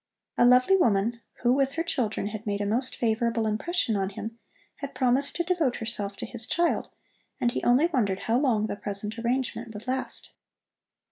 [0.35, 4.39] A lovely woman, who with her children had made a most favorable impression on him,
[4.77, 6.89] had promised to devote herself to his child,
[7.39, 10.31] and he only wondered how long the present arrangement would last.